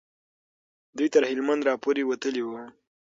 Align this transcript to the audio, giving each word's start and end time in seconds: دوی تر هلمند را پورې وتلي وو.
دوی 0.97 1.07
تر 1.13 1.23
هلمند 1.31 1.61
را 1.67 1.73
پورې 1.83 2.03
وتلي 2.05 2.41
وو. 2.45 2.61